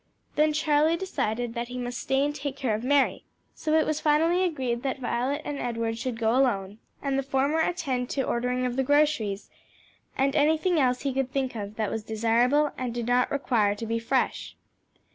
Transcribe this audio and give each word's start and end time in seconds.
Then 0.35 0.51
Charlie 0.51 0.97
decided 0.97 1.53
that 1.53 1.67
he 1.67 1.77
must 1.77 1.99
stay 1.99 2.25
and 2.25 2.33
take 2.33 2.55
care 2.55 2.73
of 2.73 2.83
Mary; 2.83 3.23
so 3.53 3.75
it 3.75 3.85
was 3.85 3.99
finally 3.99 4.43
arranged 4.51 4.81
that 4.81 4.97
Edward 4.99 5.41
and 5.45 5.59
Violet 5.59 5.95
should 5.99 6.17
go 6.17 6.35
alone, 6.35 6.79
and 7.03 7.19
the 7.19 7.21
former 7.21 7.59
attend 7.59 8.09
to 8.09 8.21
the 8.21 8.25
ordering 8.27 8.65
of 8.65 8.77
the 8.77 8.83
groceries, 8.83 9.51
and 10.17 10.35
anything 10.35 10.79
else 10.79 11.01
he 11.03 11.13
could 11.13 11.31
think 11.31 11.53
of 11.53 11.75
that 11.75 11.91
was 11.91 12.01
desirable 12.03 12.71
and 12.79 12.95
did 12.95 13.05
not 13.05 13.29
require 13.29 13.75
to 13.75 13.85
be 13.85 13.99
fresh. 13.99 14.55